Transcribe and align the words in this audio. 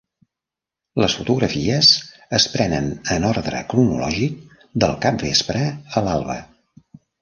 Les 1.03 1.15
fotografies 1.19 1.91
es 2.39 2.49
prenen 2.55 2.89
en 3.19 3.29
ordre 3.35 3.63
cronològic, 3.77 4.43
del 4.85 5.01
capvespre 5.09 5.67
a 5.81 6.07
l"alba. 6.09 6.45